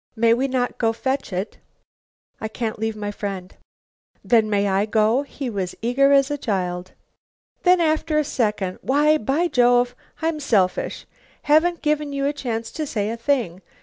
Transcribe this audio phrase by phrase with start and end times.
[0.15, 1.59] "May we not go fetch it?"
[2.39, 3.53] "I can't leave my friend."
[4.23, 6.93] "Then may I go?" He was eager as a child.
[7.61, 9.93] Then after a second, "Why, by Jove!
[10.19, 11.05] I'm selfish.
[11.43, 13.61] Haven't given you a chance to say a thing.